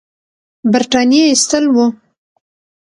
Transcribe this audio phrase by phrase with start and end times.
[0.71, 1.85] برټانیې ایستل وو.